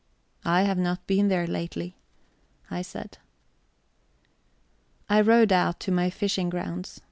[0.45, 1.95] "I have not been there lately,"
[2.71, 3.19] I said.
[5.07, 6.99] I rowed out to my fishing grounds.